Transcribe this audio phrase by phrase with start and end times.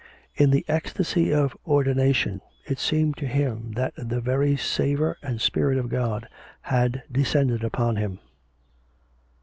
[0.33, 5.77] In the ecstasy of ordination it seemed to him that the very savour and spirit
[5.77, 6.27] of God
[6.63, 8.17] had descended upon him.